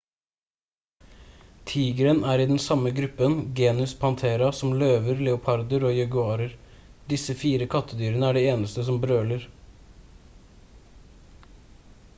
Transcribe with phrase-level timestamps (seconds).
[1.71, 6.57] tigeren er i den samme gruppen genus panthera som løver leoparder og jaguarer.
[7.15, 9.49] disse 4 kattedyrene er de eneste som brøler